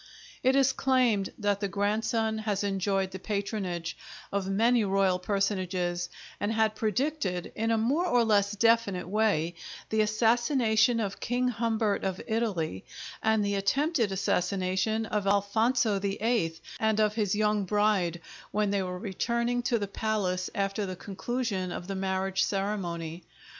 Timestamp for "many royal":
4.49-5.19